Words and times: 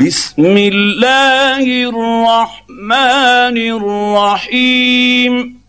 بسم 0.00 0.56
الله 0.56 1.88
الرحمن 1.88 3.56
الرحيم. 3.56 5.60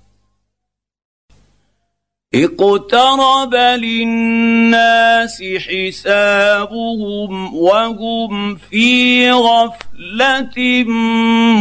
اقترب 2.36 3.56
للناس 3.56 5.44
حسابهم 5.58 7.56
وهم 7.56 8.56
في 8.56 9.32
غفلة 9.32 10.84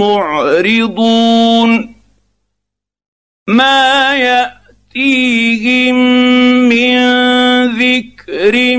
معرضون. 0.02 1.94
ما 3.48 4.16
يأتيهم 4.16 5.94
من 6.68 6.96
ذكر 7.66 8.76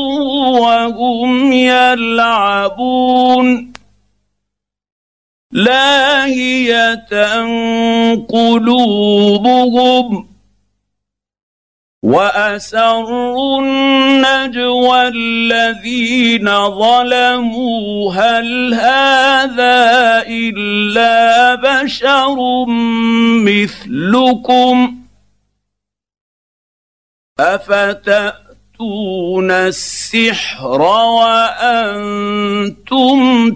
وهم 0.60 1.52
يلعبون 1.52 3.46
لاهيه 5.52 7.08
قلوبهم 8.28 10.26
واسروا 12.02 13.60
النجوى 13.60 15.08
الذين 15.08 16.68
ظلموا 16.70 18.14
هل 18.14 18.74
هذا 18.74 20.22
الا 20.26 21.54
بشر 21.54 22.64
مثلكم 23.44 25.01
أفتأتون 27.40 28.42
السحر 29.50 30.82
وأنتم 30.82 32.30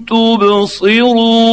تبصرون 0.04 1.46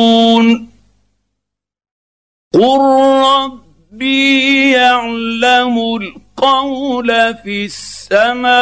قل 2.54 2.80
ربي 3.26 4.72
يعلم 4.72 5.78
القول 6.02 7.36
في 7.36 7.66
السماء 7.66 8.54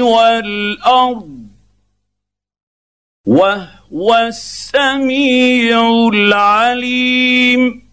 والأرض 0.00 1.36
وهو 3.26 4.14
السميع 4.14 5.88
العليم 6.12 7.86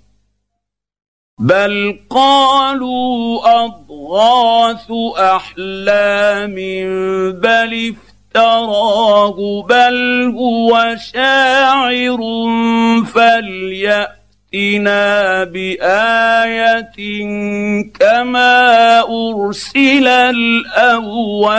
بل 1.40 2.00
قالوا 2.10 3.64
اضغاث 4.04 4.92
احلام 5.18 6.56
بل 7.40 7.94
افتراه 8.36 9.38
بل 9.70 9.98
هو 10.38 10.96
شاعر 11.14 12.20
فلياتنا 13.14 14.14
بايه 15.44 16.94
كما 18.00 19.00
ارسل 19.00 20.08
الاولون 20.08 21.54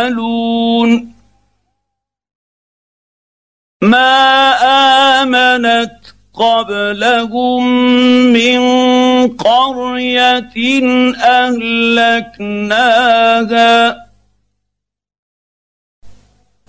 ما 3.82 4.54
امنت 5.22 6.03
قبلهم 6.34 7.64
من 8.32 8.60
قريه 9.28 10.54
اهلكناها 12.34 12.84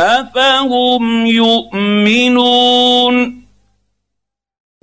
افهم 0.01 1.25
يؤمنون 1.25 3.15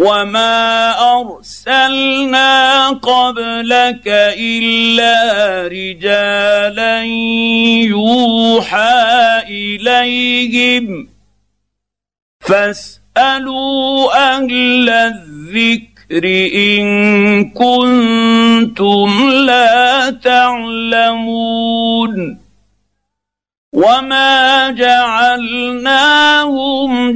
وما 0.01 0.95
ارسلنا 1.21 2.89
قبلك 2.89 4.09
الا 4.39 5.17
رجالا 5.69 7.03
يوحى 7.87 9.43
اليهم 9.49 11.09
فاسالوا 13.23 14.35
أهل 14.35 14.89
الذكر 14.91 16.25
إن 16.55 16.85
كنتم 17.51 19.31
لا 19.47 20.11
تعلمون 20.11 21.63
وما 23.73 24.71
جعلناهم 24.71 26.11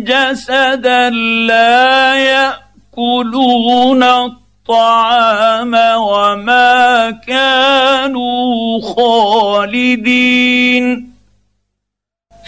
جسدا 0.05 1.11
لا 1.11 2.15
يأكلون 2.15 4.03
الطعام 4.03 5.75
وما 5.97 7.11
كانوا 7.11 8.81
خالدين 8.97 10.27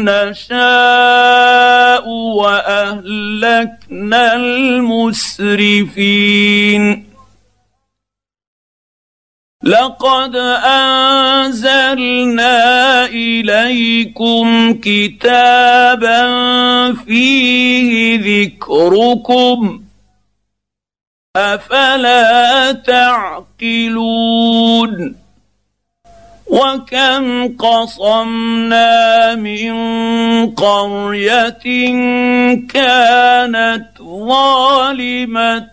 نشاء 0.04 2.08
وأهلكنا 2.38 4.36
المسرفين 4.36 5.88
لقد 9.68 10.36
أنزلنا 10.64 12.54
إليكم 13.04 14.74
كتابا 14.82 16.22
فيه 16.94 18.20
ذكركم. 18.28 19.82
أفلا 21.36 22.72
تعقلون؟ 23.52 24.08
وكم 26.48 27.56
قصمنا 27.56 29.34
من 29.34 29.74
قريه 30.50 31.64
كانت 32.72 33.86
ظالمه 34.02 35.70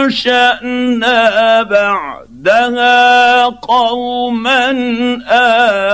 وانشانا 0.00 1.62
بعدها 1.62 3.44
قوما 3.44 4.70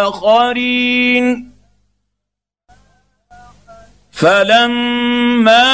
اخرين 0.07 1.56
فلما 4.17 5.69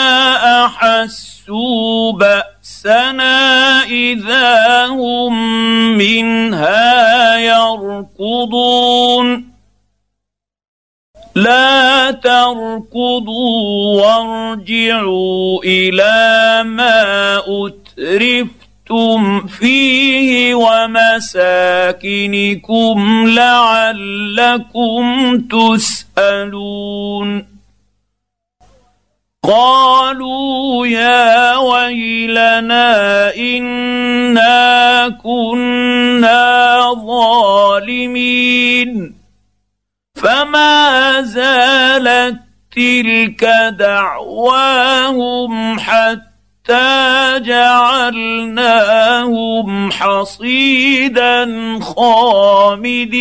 احسوا 0.67 2.13
باسنا 2.13 3.83
اذا 3.83 4.87
هم 4.87 5.35
منها 5.99 7.39
يركضون 7.39 9.53
لا 11.35 12.11
تركضوا 12.11 14.03
وارجعوا 14.03 15.63
إلى 15.65 16.63
ما 16.65 17.37
اترفتم 17.39 19.47
فيه 19.47 20.55
ومساكنكم 20.55 21.25
لعلكم 23.29 25.03
تسالون 25.51 27.52
قالوا 29.49 30.87
يا 30.87 31.57
ويلنا 31.57 33.35
إنا 33.37 35.09
كنا 35.09 36.81
ظالمين. 37.07 38.43
فما 40.15 41.23
زالت 41.23 42.41
تلك 42.77 43.45
دعواهم 43.79 45.53
حتى 45.79 47.41
جعلناهم 47.41 48.61
حصيدا 49.91 51.49
خامدين. 51.81 53.13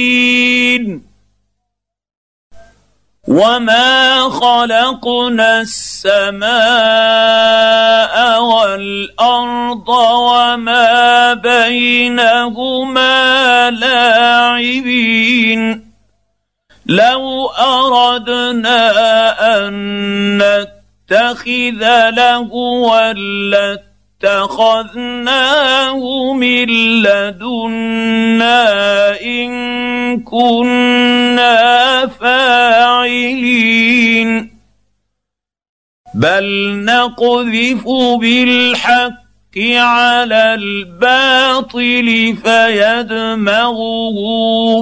وما 3.31 4.29
خلقنا 4.29 5.61
السماء 5.61 6.51
والارض 8.43 9.89
وما 9.89 11.33
بينهما 11.33 13.11
لاعبين 13.71 15.11
لو 16.85 17.47
اردنا 17.47 18.91
ان 19.67 19.73
نتخذ 20.37 22.09
لهوا 22.09 23.13
لاتخذناه 23.13 23.90
من 26.33 26.69
لدنا 27.03 28.61
إن 29.21 29.51
كنا 30.23 32.07
فاعلين. 32.07 33.51
بل 36.15 36.45
نقذف 36.85 37.87
بالحق 38.19 39.57
على 39.75 40.53
الباطل 40.53 42.37
فيدمغه 42.43 44.17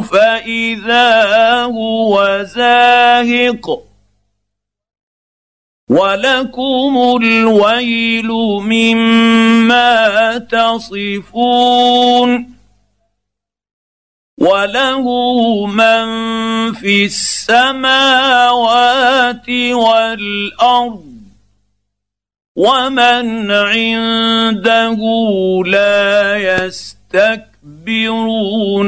فإذا 0.01 1.63
هو 1.63 2.43
زاهق. 2.43 3.88
ولكم 5.89 7.17
الويل 7.23 8.27
مما 8.61 10.37
تصفون 10.37 11.79
وله 14.37 15.05
من 15.65 16.05
في 16.73 17.05
السماوات 17.05 18.39
والارض 19.71 21.09
ومن 22.55 23.51
عنده 23.51 24.97
لا 25.65 26.37
يستكبرون 26.65 27.33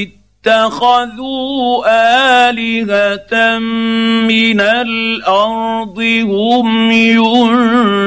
اتخذوا 0.46 1.84
آلهة 2.48 3.58
من 4.28 4.60
الأرض 4.60 5.98
هم 6.24 6.92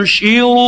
ينشرون؟ 0.05 0.63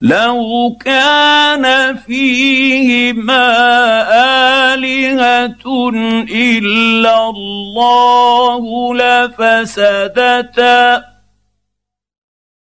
لو 0.00 0.76
كان 0.84 1.96
فيهما 1.96 3.48
الهه 4.74 5.90
الا 6.30 7.28
الله 7.28 8.94
لفسدتا 8.94 10.36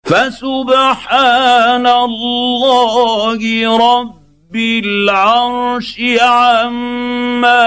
فسبحان 0.03 1.87
الله 1.87 3.39
رب 3.77 4.21
بالعرش 4.51 6.01
عما 6.21 7.65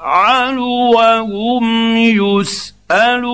يفعل 0.00 0.58
وهم 0.58 1.96
يسألون. 1.96 3.30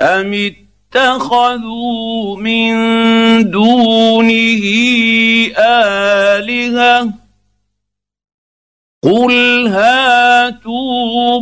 أم 0.00 0.54
اتخذوا 0.94 2.36
من 2.36 2.74
دونه 3.50 4.64
آلهة؟ 5.58 7.12
قل 9.02 9.66
هاتوا 9.68 11.40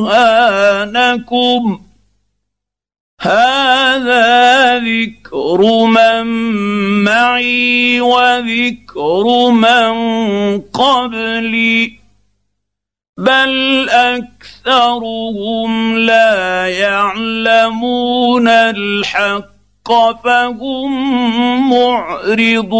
برهانكم. 0.00 1.83
هذا 3.26 4.78
ذكر 4.78 5.84
من 5.84 6.26
معي 7.04 8.00
وذكر 8.00 9.50
من 9.50 9.92
قبلي. 10.60 11.92
بل 13.18 13.88
أكثرهم 13.88 15.98
لا 15.98 16.68
يعلمون 16.68 18.48
الحق 18.48 19.92
فهم 20.24 21.70
معرضون. 21.70 22.74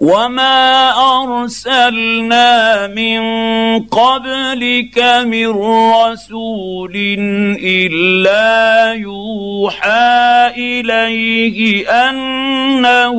وما 0.00 0.90
ارسلنا 0.96 2.86
من 2.86 3.20
قبلك 3.84 4.98
من 5.28 5.48
رسول 5.92 6.96
الا 7.60 8.92
يوحى 8.92 10.46
اليه 10.56 11.90
انه 12.08 13.18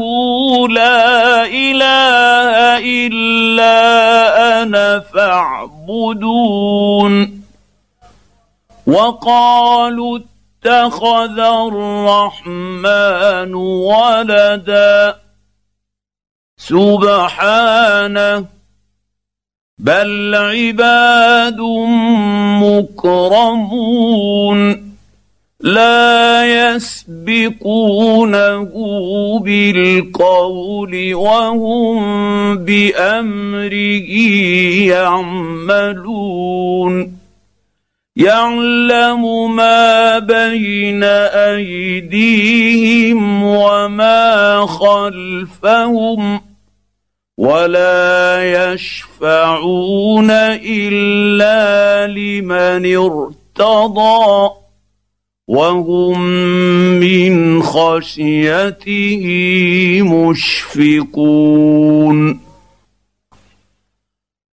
لا 0.68 1.46
اله 1.46 2.82
الا 2.82 3.78
أنا 4.64 5.00
فاعبدون 5.14 6.62
وقالوا 8.88 10.20
اتخذ 10.20 11.40
الرحمن 11.40 12.74
ولدا 13.54 15.21
سبحانه 16.68 18.46
بل 19.80 20.36
عباد 20.36 21.60
مكرمون 23.42 24.92
لا 25.62 26.76
يسبقونه 26.76 28.72
بالقول 29.40 31.14
وهم 31.14 32.58
بأمره 32.58 34.12
يعملون. 35.68 36.42
يعلم 38.16 39.56
ما 39.56 40.20
بين 40.20 41.04
أيديهم 41.34 43.44
وما 43.44 44.66
خلفهم. 44.66 46.51
ولا 47.42 48.38
يشفعون 48.54 50.30
الا 50.30 52.08
لمن 52.08 52.86
ارتضى 52.96 54.50
وهم 55.48 56.22
من 57.00 57.64
خشيته 57.64 59.26
مشفقون 60.02 61.32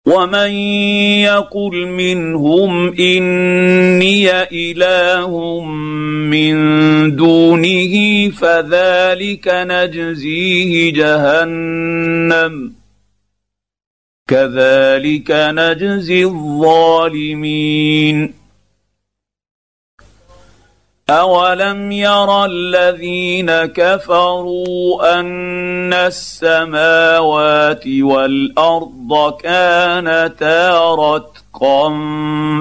ومن 0.06 0.50
يقل 1.28 1.86
منهم 1.86 2.94
اني 2.94 4.30
اله 4.32 5.60
من 6.24 6.56
دونه 7.16 7.94
فذلك 8.30 9.48
نجزيه 9.48 10.92
جهنم 10.92 12.77
كذلك 14.28 15.30
نجزي 15.30 16.24
الظالمين. 16.24 17.68
اولم 21.10 21.92
ير 21.92 22.44
الذين 22.44 23.50
كفروا 23.64 25.20
ان 25.20 25.92
السماوات 25.92 27.84
والارض 27.86 29.36
كانتا 29.40 30.94
رتقا 30.94 31.88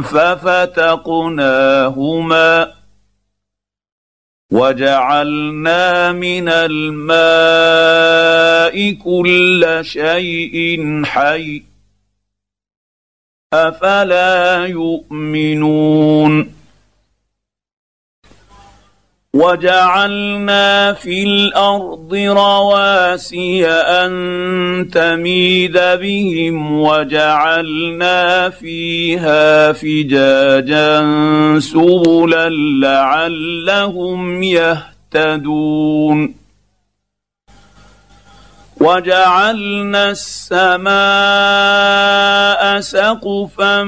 ففتقناهما 0.02 1.18
وجعلنا 4.52 6.12
من 6.12 6.50
الماء 6.50 7.88
كل 8.92 9.80
شيء 9.82 11.02
حي. 11.06 11.64
أفلا 13.54 14.66
يؤمنون؟ 14.66 16.57
وجعلنا 19.38 20.94
في 20.94 21.24
الأرض 21.24 22.14
رواسي 22.14 23.68
أن 23.70 24.90
تميد 24.94 25.78
بهم 25.78 26.82
وجعلنا 26.82 28.50
فيها 28.50 29.72
فجاجا 29.72 31.06
سبلا 31.60 32.50
لعلهم 32.82 34.44
يهتدون. 34.44 36.36
وجعلنا 38.82 40.10
السماء 40.10 40.92
سقفا 42.80 43.84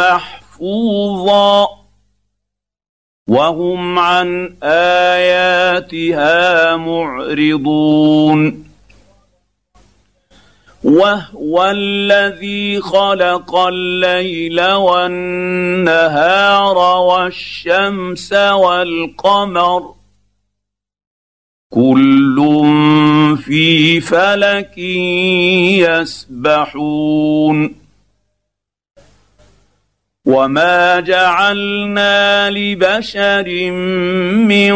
محفوظا. 0.00 1.83
وهم 3.28 3.98
عن 3.98 4.54
آياتها 4.62 6.76
معرضون. 6.76 8.64
وهو 10.84 11.70
الذي 11.70 12.80
خلق 12.80 13.56
الليل 13.56 14.72
والنهار 14.72 16.78
والشمس 16.78 18.32
والقمر. 18.32 19.94
كل 21.70 22.36
في 23.44 24.00
فلك 24.00 24.78
يسبحون. 26.38 27.83
وما 30.26 31.00
جعلنا 31.00 32.50
لبشر 32.50 33.70
من 34.50 34.72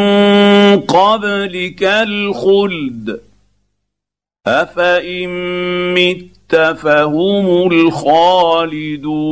قبلك 0.81 1.83
الخلد 1.85 3.21
افان 4.47 5.29
مت 5.95 6.57
فهم 6.57 7.73
الخالدون 7.73 9.29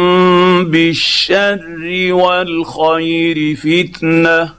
بالشر 0.70 2.08
والخير 2.12 3.56
فتنة 3.56 4.54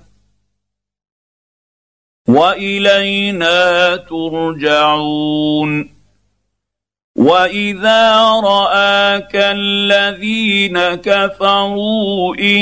وإلينا 2.27 3.95
ترجعون 3.95 5.89
وإذا 7.15 8.17
رآك 8.43 9.35
الذين 9.35 10.79
كفروا 10.79 12.35
إن 12.35 12.61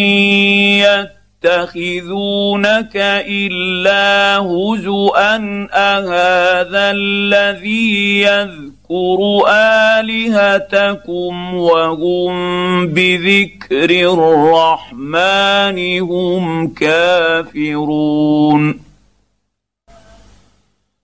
يتخذونك 1.44 2.98
إلا 3.28 4.38
هزءا 4.38 5.68
أهذا 5.74 6.92
الذي 6.92 8.22
يذكر 8.22 8.79
اذكروا 8.92 10.00
آلهتكم 10.00 11.56
وهم 11.56 12.88
بذكر 12.88 14.14
الرحمن 14.14 16.00
هم 16.00 16.74
كافرون. 16.74 18.80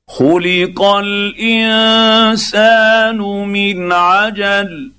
خلق 0.08 0.84
الإنسان 0.84 3.18
من 3.48 3.92
عجل. 3.92 4.92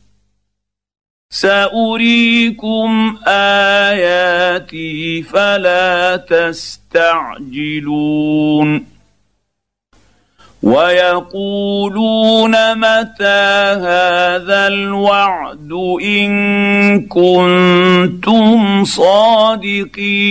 سأريكم 1.31 3.19
آياتي 3.27 5.23
فلا 5.23 6.17
تستعجلون. 6.17 8.96
ويقولون 10.67 12.55
متى 12.75 13.47
هذا 13.87 14.67
الوعد 14.67 15.73
إن 16.03 17.07
كنتم 17.07 18.85
صادقين؟ 18.85 20.27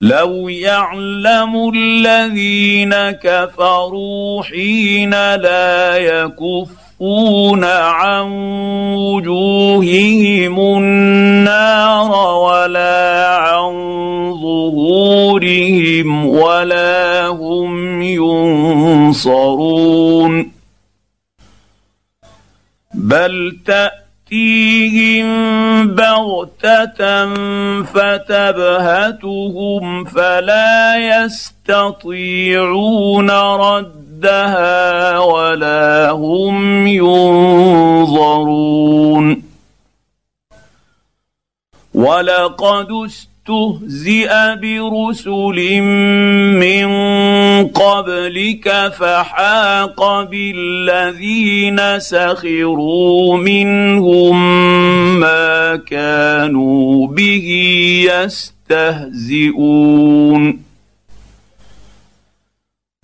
لو 0.00 0.48
يعلم 0.48 1.70
الذين 1.74 2.94
كفروا 3.10 4.42
حين 4.42 5.10
لا 5.34 5.96
يكفون 7.02 7.64
عن 7.64 8.32
وجوههم 8.94 10.60
النار 10.60 12.12
ولا 12.34 13.26
عن 13.36 13.72
ظهورهم 14.42 16.26
ولا 16.26 17.26
هم 17.26 18.02
ينصرون. 19.22 19.52
بل 22.94 23.56
تأتيهم 23.66 25.26
بغتة 25.88 27.26
فتبهتهم 27.82 29.24
فلا 30.04 30.96
يستطيعون 31.24 32.10
ردها 34.22 35.18
ولا 35.18 36.10
هم 36.10 36.86
ينظرون. 36.86 38.62
ولقد 41.94 42.88
استهزئ 43.06 44.32
برسل 44.62 45.80
من 46.60 46.88
قبلك 47.68 48.92
فحاق 48.98 50.22
بالذين 50.22 51.98
سخروا 51.98 53.36
منهم 53.36 54.36
ما 55.20 55.76
كانوا 55.76 57.06
به 57.06 57.48
يستهزئون. 58.70 60.61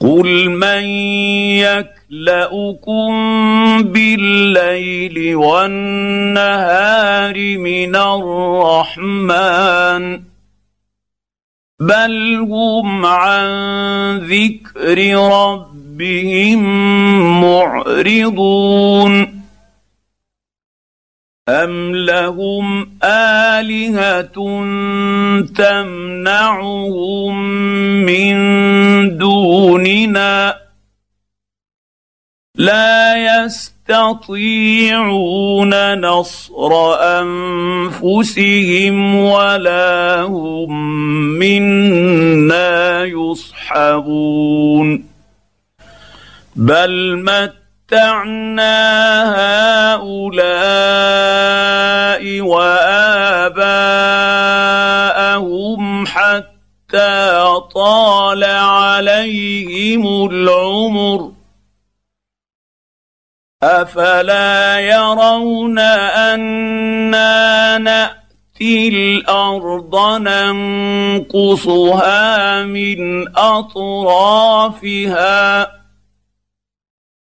قل 0.01 0.51
من 0.51 0.85
يكلاكم 1.59 3.13
بالليل 3.83 5.37
والنهار 5.37 6.79
من 7.59 7.97
الرحمن 7.97 9.41
بل 11.81 12.35
هم 12.51 13.07
عن 13.07 13.49
ذكر 14.19 15.15
ربهم 15.17 16.61
معرضون 17.41 19.38
ام 21.49 21.97
لهم 21.97 22.91
الهه 23.05 24.23
تمنعهم 25.57 27.35
من 28.05 28.37
دوننا 29.19 30.57
لا 32.55 33.17
يستطيعون 33.17 34.75
نصر 36.01 36.73
انفسهم 37.21 38.97
ولا 39.17 40.23
هم 40.23 40.73
منا 41.39 43.05
يصحبون 43.05 44.89
بل 46.57 47.17
متعنا 47.89 48.77
هؤلاء 49.97 50.61
وآباءهم 52.41 53.77
حتى 56.07 57.45
طال 57.75 58.45
عليهم 58.45 60.29
العمر. 60.31 61.33
أفلا 63.63 64.81
يرون 64.81 65.79
أنا 65.79 67.79
نأتي 67.79 68.89
الأرض 68.89 69.97
ننقصها 71.19 72.63
من 72.63 73.29
أطرافها؟ 73.39 74.59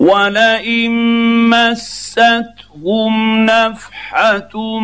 ولئن 0.00 0.90
مستهم 1.50 3.46
نفحه 3.46 4.78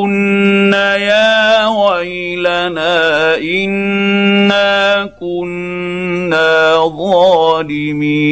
يا 0.98 1.68
ويلنا 1.68 3.36
انا 3.38 5.06
كنا 5.20 6.76
ظالمين 6.98 8.32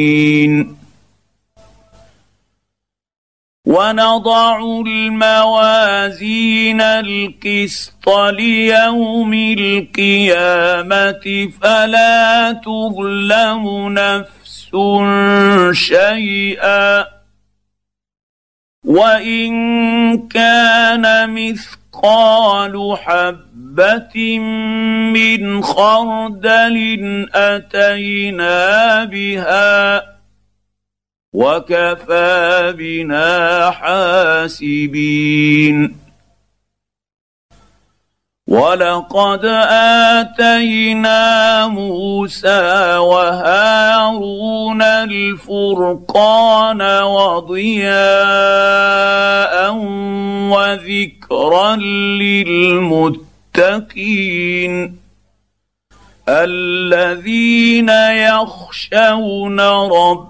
ونضع 3.70 4.58
الموازين 4.86 6.80
القسط 6.80 8.08
ليوم 8.08 9.34
القيامة 9.58 11.24
فلا 11.62 12.52
تظلم 12.52 13.88
نفس 13.98 14.70
شيئا. 15.72 17.04
وإن 18.84 19.52
كان 20.28 21.34
مثقال 21.34 22.96
حبة 22.98 24.38
من 25.14 25.62
خردل 25.62 27.26
أتينا 27.34 29.04
بها 29.04 30.19
وكفى 31.32 32.74
بنا 32.78 33.70
حاسبين. 33.70 35.30
ولقد 38.50 39.44
آتينا 40.24 41.66
موسى 41.66 42.96
وهارون 42.96 44.82
الفرقان 44.82 46.82
وضياء 47.02 47.94
وذكرا 50.50 51.76
للمتقين 52.76 54.96
الذين 56.28 57.88
يخشون 58.28 59.60
ربهم 59.60 60.29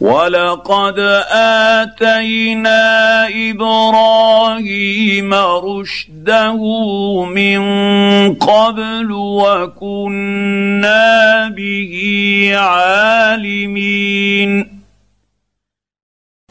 ولقد 0.00 0.98
اتينا 1.30 3.28
إبراهيم 3.50 5.34
رشده 5.34 6.60
من 7.24 7.60
قبل 8.34 9.12
وكنا 9.12 10.68
به 11.48 12.52
عالمين 12.56 13.96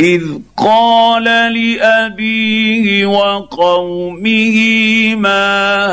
اذ 0.01 0.23
قال 0.57 1.23
لابيه 1.23 3.05
وقومه 3.05 4.55
ما 5.15 5.85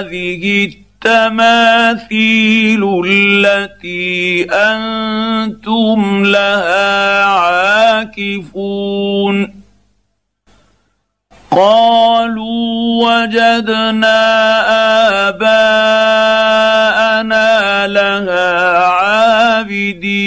هذه 0.00 0.70
التماثيل 1.04 2.82
التي 3.06 4.44
أنتم 4.52 6.24
لها 6.24 7.24
عاكفون. 8.04 8.86
قالوا 11.50 13.04
وجدنا 13.06 14.18
آباءنا 15.28 16.26
لها 17.86 18.78
عابدين. 18.86 20.26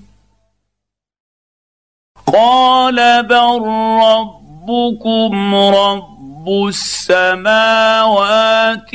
قال 2.33 3.23
بل 3.23 3.61
ربكم 4.03 5.55
رب 5.55 6.47
السماوات 6.67 8.15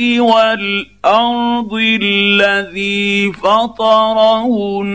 والارض 0.01 1.73
الذي 1.73 3.31
فطرهن 3.31 4.85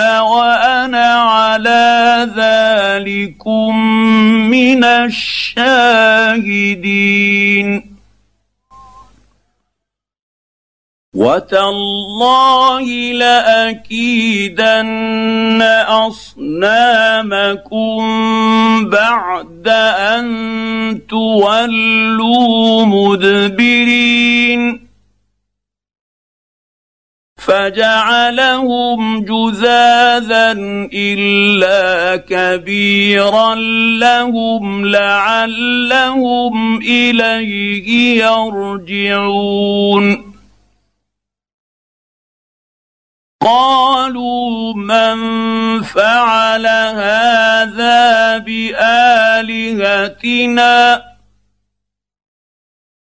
وأنا 0.00 1.06
على 1.14 2.28
ذلكم 2.36 3.76
من 4.50 4.84
الشاهدين 4.84 6.34
وتالله 11.14 12.82
لاكيدن 13.12 14.82
اصنامكم 15.88 18.00
بعد 18.90 19.68
ان 19.68 20.26
تولوا 21.08 22.86
مدبرين 22.86 24.84
فجعلهم 27.36 29.24
جذاذا 29.24 30.52
الا 30.94 32.16
كبيرا 32.16 33.54
لهم 34.00 34.86
لعلهم 34.86 36.78
اليه 36.82 38.24
يرجعون 38.24 40.23
قالوا 43.44 44.74
من 44.74 45.16
فعل 45.82 46.66
هذا 46.96 48.38
بآلهتنا 48.38 49.84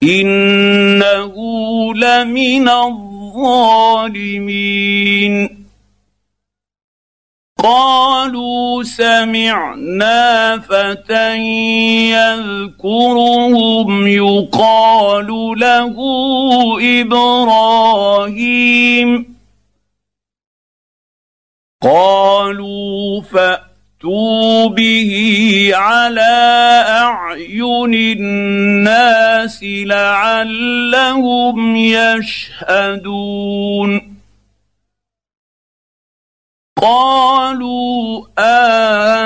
إنه 0.03 1.35
لمن 1.95 2.69
الظالمين. 2.69 3.81
قالوا 7.63 8.83
سمعنا 8.83 10.59
فتى 10.59 11.37
يذكرهم 12.11 14.07
يقال 14.07 15.27
له 15.57 15.97
إبراهيم. 17.01 18.21
قالوا 21.83 23.23
فات 23.23 23.71
فأتوا 24.01 24.69
به 24.69 25.13
على 25.75 26.85
أعين 26.89 27.95
الناس 27.95 29.63
لعلهم 29.63 31.77
يشهدون. 31.77 33.91
قالوا 36.81 38.27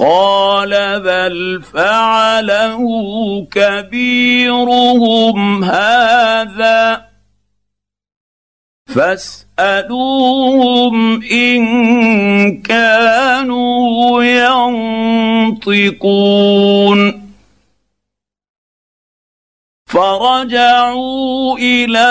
قال 0.00 1.00
بل 1.00 1.62
فعله 1.74 2.82
كبيرهم 3.50 5.36
هذا. 5.64 7.04
فاسألوهم 9.58 9.94
إن 11.22 11.62
كانوا 12.62 14.22
ينطقون. 15.62 17.27
فرجعوا 19.98 21.58
إلى 21.58 22.10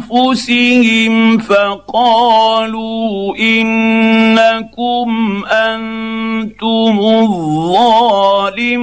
أنفسهم 0.00 1.38
فقالوا 1.38 3.36
إنكم 3.36 5.08
أنتم 5.46 6.98
الظالمون. 7.22 8.82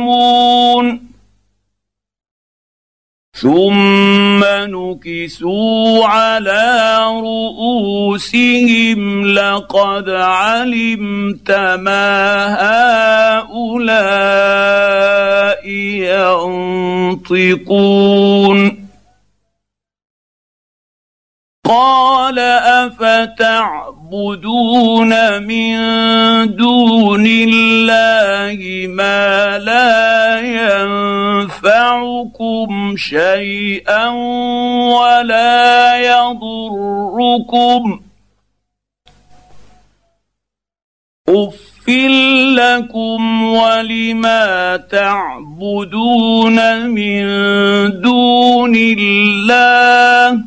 ثم 3.42 4.44
نكسوا 4.44 6.06
على 6.06 6.98
رؤوسهم 7.08 9.02
لقد 9.26 10.10
علمت 10.10 11.52
ما 11.52 12.48
هؤلاء 13.40 14.20
ينطقون 18.10 18.90
قال 21.66 22.40
افتعبدون 22.40 23.99
من 25.40 25.76
دون 26.56 27.26
الله 27.28 28.88
ما 28.88 29.58
لا 29.58 30.40
ينفعكم 31.60 32.96
شيئا 32.98 34.08
ولا 34.90 35.98
يضركم. 35.98 38.00
لكم 42.60 43.44
ولما 43.44 44.78
تعبدون 44.78 46.88
من 46.90 47.22
دون 48.02 48.76
الله 48.76 50.40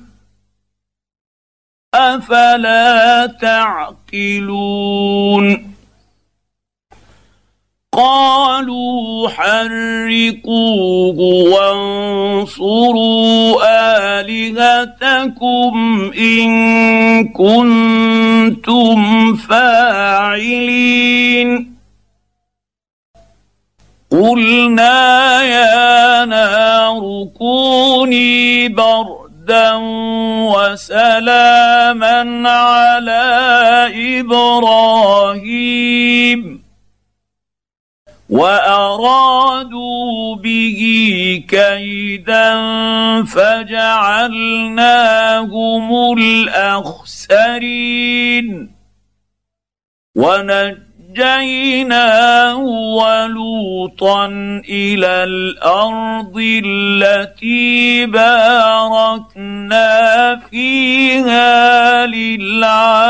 أفلا 1.95 3.27
تعقلون 3.41 4.93
قالوا 7.93 9.29
حرقوه 9.29 11.19
وانصروا 12.41 13.01
آلهتكم 14.21 15.73
إن 16.19 16.49
كنتم 17.29 19.01
فاعلين 19.37 20.93
قلنا 24.11 25.43
يا 25.43 26.25
نار 26.25 27.29
كوني 27.39 28.69
بردا 28.69 29.22
هدى 29.43 29.71
وسلاما 30.55 32.49
على 32.51 33.23
إبراهيم 34.21 35.83
وارادوا 38.31 40.37
به 40.37 40.81
كيدا 41.49 42.55
فجعلناهم 43.25 44.53
الاخسرين 46.19 47.57
ونجد 50.17 50.92
نجيناه 51.13 52.57
ولوطا 52.97 54.27
إلى 54.69 55.25
الأرض 55.25 56.33
التي 56.65 58.07
باركنا 58.07 59.91
فيها 60.51 62.07
للعالمين 62.07 63.03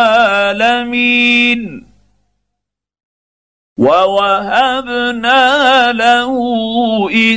ووهبنا 3.79 5.43
له 5.93 6.33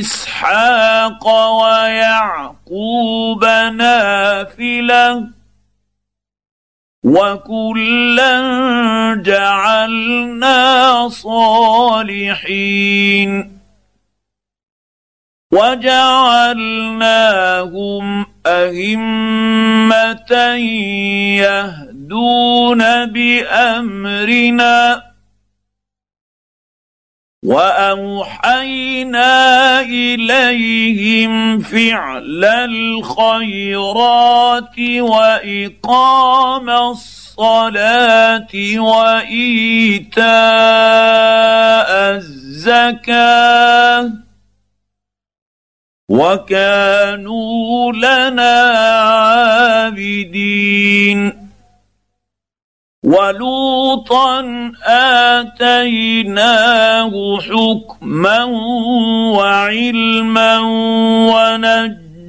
اسحاق 0.00 1.26
ويعقوب 1.62 3.44
نافله 3.74 5.35
وكلا 7.06 8.34
جعلنا 9.26 11.08
صالحين 11.08 12.80
وجعلناهم 15.52 16.66
ائمه 18.46 20.32
يهدون 21.38 23.06
بامرنا 23.06 25.05
وأوحينا 27.46 29.30
إليهم 29.80 31.58
فعل 31.58 32.44
الخيرات 32.44 33.98
وإقام 34.98 36.70
الصلاة 36.70 38.48
وإيتاء 38.78 40.26
الزكاة 42.16 44.10
وكانوا 46.08 47.92
لنا 47.92 48.60
عابدين. 49.86 51.45
ولوطا 53.06 54.40
اتيناه 55.86 57.12
حكما 57.40 58.44
وعلما 59.34 60.58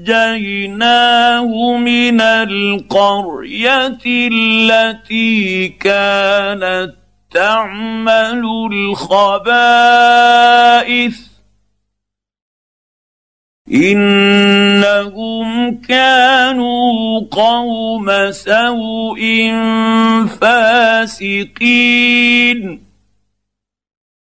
ونجيناه 0.05 1.77
من 1.77 2.21
القريه 2.21 3.99
التي 4.05 5.67
كانت 5.67 6.93
تعمل 7.31 8.43
الخبائث 8.71 10.17
إنهم 13.73 15.81
كانوا 15.81 17.21
قوم 17.31 18.31
سوء 18.31 19.51
فاسقين. 20.41 22.87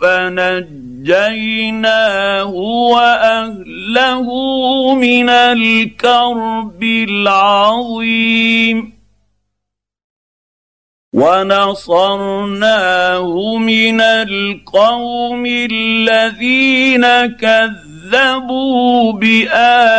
فنجيناه 0.00 1.34
وأهله 2.94 4.28
من 4.94 5.28
الكرب 5.28 6.82
العظيم 6.82 8.54
ونصرناه 11.14 12.76
من 13.56 14.00
القوم 14.00 15.46
الذين 15.46 17.06
كذبوا 17.26 17.93
باياتنا 19.12 19.94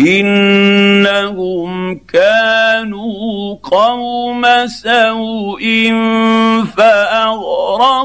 انهم 0.00 1.98
كانوا 1.98 3.56
قوم 3.62 4.66
سوء 4.66 5.92
فاغرقناهم 6.76 7.98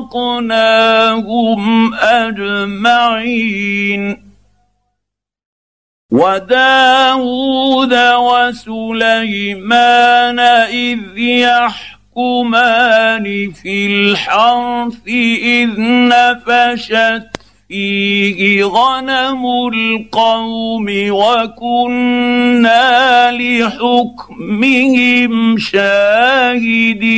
اجمعين 1.93 3.47
وداود 6.11 7.93
وسليمان 8.19 9.59
اذ 10.39 10.99
يحكمان 12.17 13.51
في 13.51 13.87
الحرث 13.87 15.07
إذ 15.07 15.69
نفشت 15.77 17.27
فيه 17.67 18.63
غنم 18.63 19.45
القوم 19.73 20.85
وكنا 21.09 22.81
لحكمهم 23.31 24.77
شاهدين. 25.57 27.11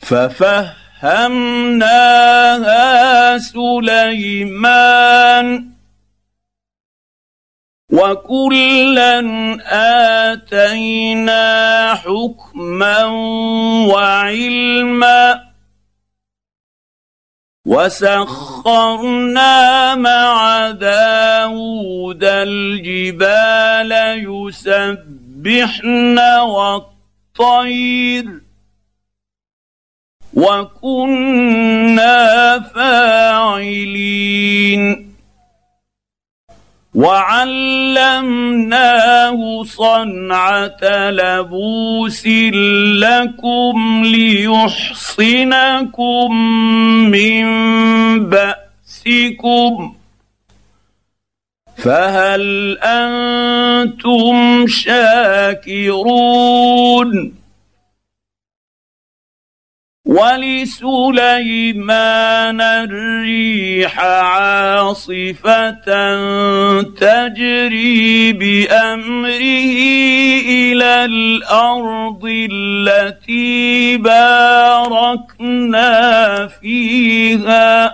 ففهم 0.00 0.82
ففهمناها 1.02 2.84
سليمان. 3.38 4.92
وكلا 7.92 9.20
اتينا 10.32 11.44
حكما 11.94 13.04
وعلما 13.92 15.40
وسخرنا 18.62 19.54
مع 19.94 20.70
داود 20.70 22.24
الجبال 22.24 23.92
يسبحن 24.26 26.18
والطير 26.40 28.26
وكنا 30.34 32.18
فاعلين 32.74 34.32
وعلمناه 36.94 38.52
صنعه 39.64 41.10
لبوس 41.10 42.26
لكم 43.00 44.02
ليحصنكم 44.04 45.56
من 47.10 47.44
باسكم 48.28 49.94
فهل 51.76 52.78
أنتم 52.82 54.66
شاكرون 54.66 56.22
ولسليمان 60.12 61.40
الريح 62.60 64.00
عاصفة 64.00 65.74
تجري 66.82 68.32
بأمره 68.32 69.74
إلى 70.48 71.04
الأرض 71.04 72.22
التي 72.52 73.96
باركنا 73.96 75.82
فيها. 76.60 77.92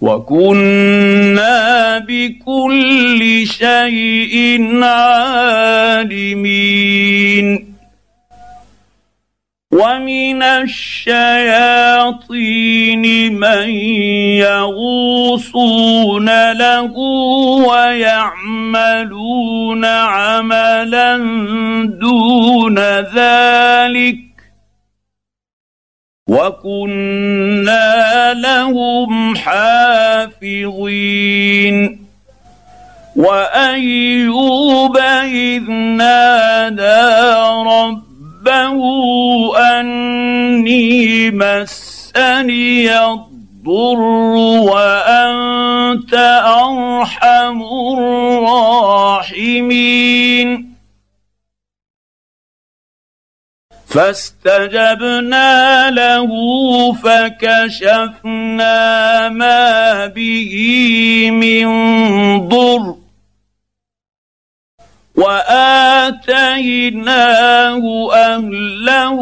وكنا 0.00 1.98
بكل 1.98 3.46
شيء 3.46 4.70
عالمين. 4.82 6.38
ومن 9.72 10.42
الشياطين 10.42 11.04
من 13.34 13.68
يغوصون 14.40 16.52
له 16.52 16.92
ويعملون 17.68 19.04
عملا 19.84 21.16
دون 22.00 22.78
ذلك 23.14 24.18
وكنا 26.28 27.84
لهم 28.34 29.36
حافظين 29.36 30.88
وايوب 33.16 34.96
اذ 34.96 35.70
نادى 35.70 37.18
رب 37.66 38.08
ربه 38.48 38.72
أني 39.80 41.30
مسني 41.30 42.98
الضر 43.04 44.00
وأنت 44.70 46.14
أرحم 46.44 47.62
الراحمين. 47.98 49.68
فاستجبنا 53.86 55.50
له 55.90 56.28
فكشفنا 56.92 58.68
ما 59.28 60.06
به 60.06 60.54
من 61.30 61.68
ضر. 62.48 62.97
وآتيناه 65.18 66.94
أهله 68.14 69.20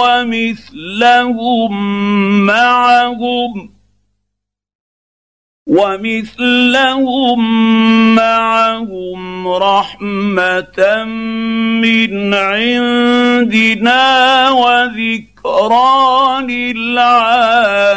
ومثلهم 0.00 1.72
معهم 2.46 3.70
ومثلهم 5.66 7.40
معهم 8.14 9.48
رحمة 9.48 11.04
من 11.82 12.34
عندنا 12.34 14.04
وذكرى 14.50 15.96
للعابدين 16.42 17.96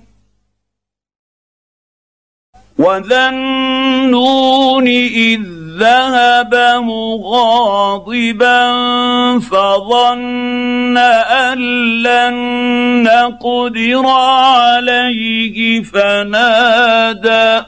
وذا 2.81 3.29
النون 3.29 4.87
اذ 4.87 5.41
ذهب 5.77 6.55
مغاضبا 6.83 8.59
فظن 9.39 10.97
ان 10.97 11.57
لن 12.03 12.35
نقدر 13.03 14.05
عليه 14.07 15.83
فنادى 15.83 17.65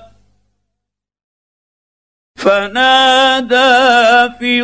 فنادى 2.36 3.70
في 4.40 4.64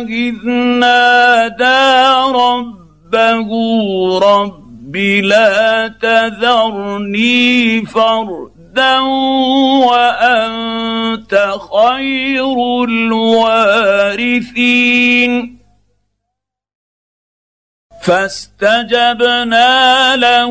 اذ 0.00 0.48
نادى 0.80 2.06
ربه 2.34 3.48
رب 4.18 4.96
لا 5.22 5.88
تذرني 5.88 7.86
فردا 7.86 8.98
وانت 9.86 11.54
خير 11.72 12.84
الوارثين 12.84 14.38
فاستجبنا 18.02 19.68
له 20.16 20.46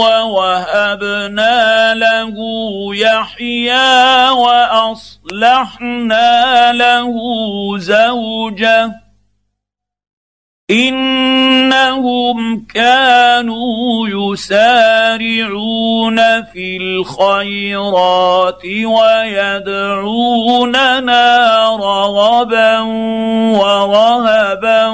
ووهبنا 0.00 1.94
له 1.94 2.34
يحيى 2.94 4.30
وأصلحنا 4.30 5.82
له 6.72 7.12
زوجه 7.78 9.09
إنهم 10.70 12.66
كانوا 12.74 14.08
يسارعون 14.08 16.16
في 16.42 16.76
الخيرات 16.76 18.64
ويدعوننا 18.64 19.26
رغبا 21.76 22.78
ورهبا 23.58 24.86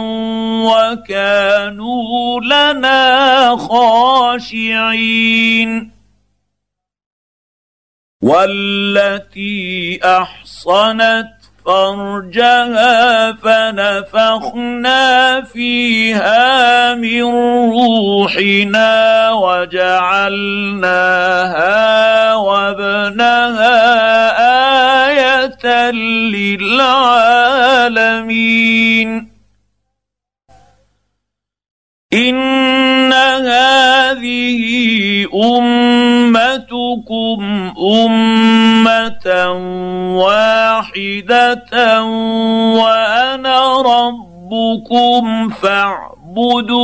وكانوا 0.64 2.40
لنا 2.40 3.56
خاشعين. 3.56 5.16
والتي 8.22 10.00
أحصنت 10.04 11.45
فرجها 11.66 13.32
فنفخنا 13.32 15.00
فيها 15.42 16.94
من 16.94 17.22
روحنا 17.72 19.30
وجعلناها 19.32 20.74
وابنها 22.34 23.76
آية 25.08 25.90
للعالمين. 25.90 27.26
هذه 34.16 35.26
أمتكم 35.58 37.40
أمة 37.78 39.28
واحدة 40.16 42.02
وأنا 42.80 43.82
ربكم 43.82 45.48
فاعبدون 45.48 46.76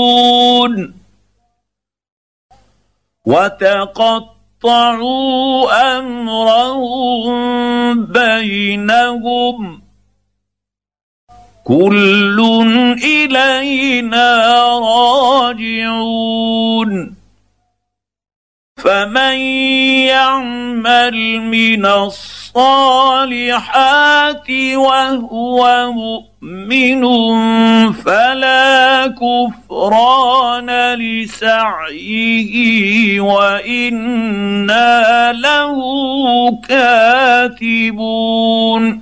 وتقطعوا 3.27 4.39
أمرهم 5.99 7.33
بينهم 8.07 9.83
كل 11.65 12.39
إلينا 13.05 14.53
راجعون 14.79 16.03
فمن 18.83 19.39
يعمل 20.11 21.15
من 21.41 21.87
الصالحات 21.87 22.51
وهو 24.75 25.93
مؤمن 25.93 27.03
فلا 27.93 29.07
كفران 29.07 30.71
لسعيه 30.95 32.55
وأنا 33.21 35.33
له 35.33 35.79
كاتبون 37.59 39.02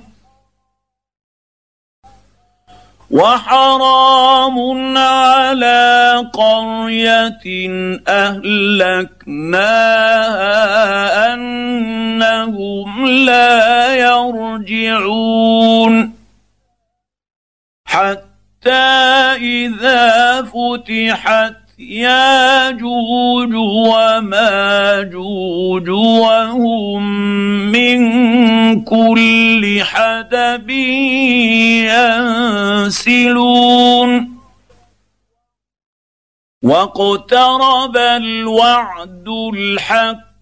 وحرام 3.11 4.57
على 4.97 6.15
قرية 6.33 7.69
أهلكناها 8.07 9.33
أنهم 11.33 13.07
لا 13.07 13.95
يرجعون. 13.95 15.01
حتى 17.85 18.71
إذا 19.35 20.41
فتحت 20.41 21.60
ياجوج 21.89 23.53
وماجوج 23.93 25.19
وهم 25.89 27.03
من 27.71 27.99
كل 28.83 29.81
حدب 29.83 30.69
ينسلون. 32.89 34.31
واقترب 36.63 37.97
الوعد 37.97 39.27
الحق 39.53 40.30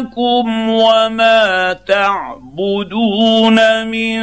انكم 0.00 0.68
وما 0.68 1.72
تعبدون 1.88 3.58
من 3.86 4.18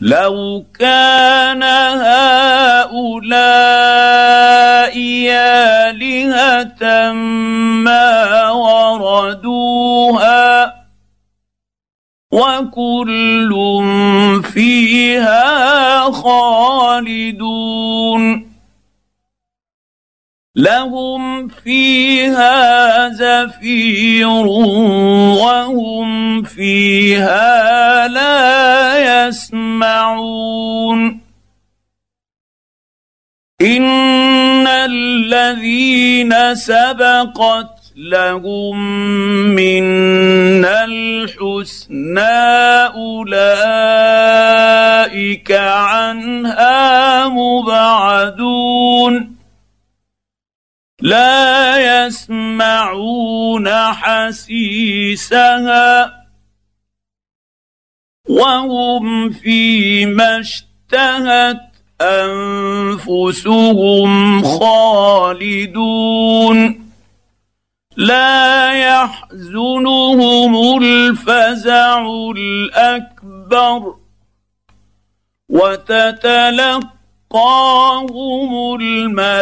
لو 0.00 0.64
كان 0.78 1.62
هؤلاء 2.02 2.94
آلهة 5.30 7.12
ما 7.12 8.50
وردوها 8.50 9.64
وكل 12.34 13.52
فيها 14.42 16.10
خالدون. 16.10 17.34
لهم 20.56 21.48
فيها 21.48 23.08
زفير 23.08 24.46
وهم 25.38 26.42
فيها 26.42 28.08
لا 28.08 29.26
يسمعون. 29.26 31.20
إن 33.60 34.66
الذين 34.66 36.54
سبقت 36.54 37.73
لهم 37.96 38.76
منا 39.54 40.84
الحسنى 40.84 42.20
أولئك 42.94 43.32
عنها 45.52 47.28
مبعدون 47.28 49.34
لا 51.00 52.06
يسمعون 52.06 53.68
حسيسها 53.92 55.44
وهم 58.28 59.30
فيما 59.30 60.40
اشتهت 60.40 61.60
أنفسهم 62.00 63.62
خالدون 64.42 65.64
لا 67.96 68.72
يحزنهم 68.72 70.82
الفزع 70.82 72.06
الأكبر 72.36 73.94
وتتلقى 75.48 76.94
وقاهم 77.34 78.78
الملائكة 78.80 79.36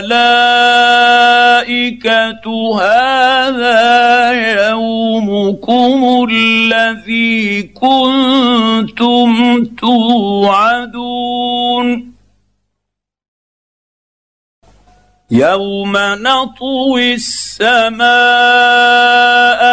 هذا 2.81 4.33
يومكم 4.71 6.27
الذي 6.31 7.63
كنتم 7.63 9.31
توعدون 9.65 11.03
يوم 15.33 15.93
نطوي 15.97 17.15
السماء 17.15 18.03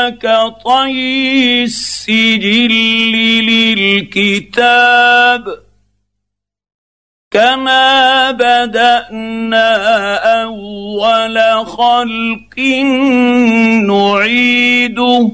كطي 0.09 1.63
السجل 1.63 2.71
للكتاب 3.75 5.43
كما 7.31 8.31
بدانا 8.31 9.73
اول 10.43 11.65
خلق 11.65 12.59
نعيده 13.87 15.31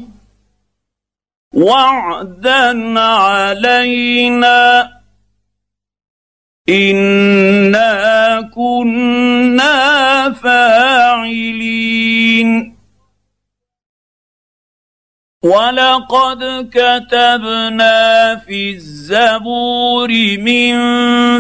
وعدا 1.54 3.00
علينا 3.00 4.92
انا 6.70 8.42
كنا 8.56 9.95
فاعلين 10.46 11.96
ولقد 15.44 16.70
كتبنا 16.74 18.36
في 18.36 18.70
الزبور 18.70 20.10
من 20.38 20.76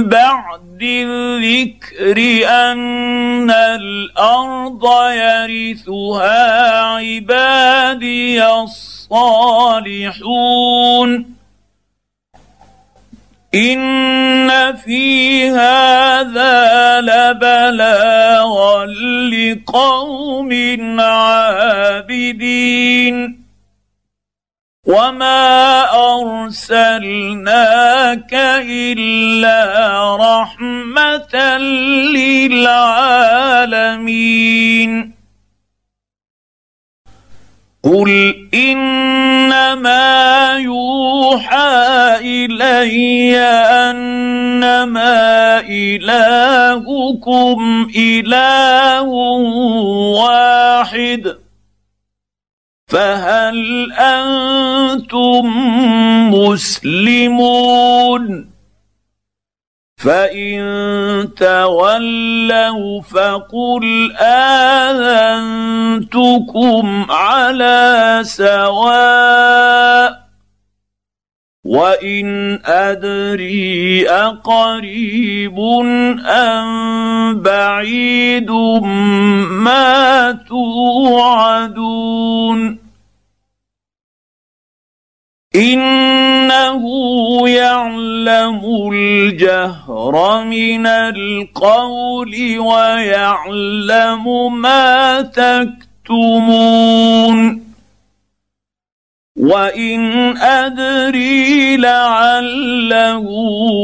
بعد 0.09 0.81
الذكر 0.81 2.17
ان 2.49 3.51
الأرض 3.51 4.83
يرثها 5.11 6.81
عبادي 6.81 8.45
الصالحون. 8.45 10.15
ان 13.55 14.75
في 14.75 15.49
هذا 15.49 17.01
لبلاغا 17.01 18.85
لقوم 19.31 20.51
عابدين 20.99 22.35
وما 24.85 25.81
ارسلناك 26.45 28.33
الا 28.69 30.15
رحمه 30.15 31.57
للعالمين 32.15 33.55
قل 37.85 38.35
انما 38.53 40.05
يوحى 40.57 42.17
الي 42.21 43.37
انما 43.89 45.59
الهكم 45.69 47.59
اله 47.95 49.01
واحد 50.17 51.35
فهل 52.87 53.91
أنتم 53.91 55.45
مسلمون 56.33 57.75
فان 60.05 61.29
تولوا 61.37 63.01
فقل 63.01 64.11
اذنتكم 65.81 67.05
على 67.09 68.19
سواء 68.23 70.25
وان 71.65 72.59
ادري 72.65 74.09
اقريب 74.09 75.59
ام 76.29 77.41
بعيد 77.41 78.51
ما 79.49 80.31
توعدون 80.49 82.05
إنه 85.55 86.83
يعلم 87.49 88.61
الجهر 88.93 90.43
من 90.43 90.87
القول 90.87 92.59
ويعلم 92.59 94.25
ما 94.61 95.21
تكتمون. 96.01 96.55
وإن 99.39 100.37
أدري 100.37 101.77
لعله 101.77 103.25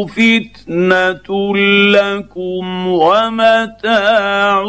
فتنة 0.06 1.56
لكم 1.92 2.88
ومتاع 2.88 4.64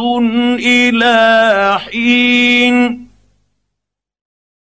إلى 0.59 1.79
حين. 1.87 3.09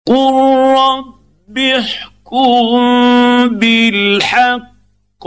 قل 0.07 0.33
رب 0.77 1.57
احكم 1.57 2.14
بالحق 3.47 5.26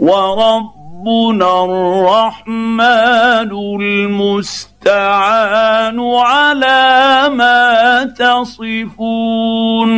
وربنا 0.00 1.64
الرحمن 1.64 3.50
المستعان 3.80 5.20
على 6.00 7.28
ما 7.32 8.04
تصفون 8.18 9.90